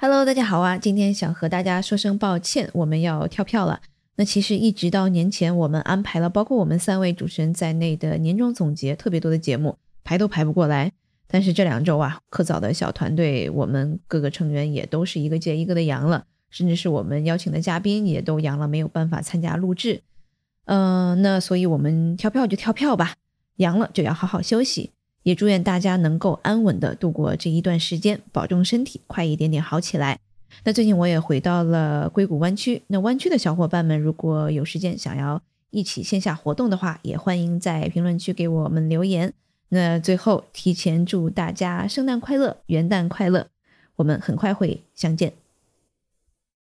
[0.00, 0.78] Hello，大家好啊！
[0.78, 3.80] 今天想和大家说声抱歉，我们要跳票了。
[4.14, 10.92] 那其实一直到年前，我们安排了包括我们三位主持人在内的年终总结，特别多的节目排都排不过来。
[11.26, 20.02] 但是这两周啊，科早的小团队，我们各个成员也都是一个接一个的阳了，甚至是我们邀请的嘉宾也都阳了，没有办法参加录制。
[20.66, 23.14] 嗯，那所以我们跳票就跳票吧，
[23.56, 24.92] 阳了就要好好休息。
[25.28, 30.18] 也祝愿大家能够安稳的度过这一段时间，保重身体，快一点点好起来。
[30.64, 39.34] 那最近我也回到了硅谷湾区，那湾区的小伙伴们，如果有时间想要一起线下活动的话，也欢迎在评论区给我们留言。
[39.68, 43.48] 那最后提前祝大家圣诞快乐，元旦快乐，
[43.96, 45.34] 我们很快会相见。